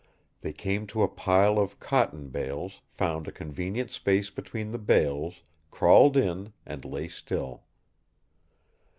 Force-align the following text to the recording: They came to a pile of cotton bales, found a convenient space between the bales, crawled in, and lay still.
They 0.41 0.51
came 0.51 0.87
to 0.87 1.03
a 1.03 1.07
pile 1.07 1.59
of 1.59 1.79
cotton 1.79 2.29
bales, 2.29 2.81
found 2.89 3.27
a 3.27 3.31
convenient 3.31 3.91
space 3.91 4.31
between 4.31 4.71
the 4.71 4.79
bales, 4.79 5.43
crawled 5.69 6.17
in, 6.17 6.53
and 6.65 6.83
lay 6.83 7.07
still. 7.07 7.65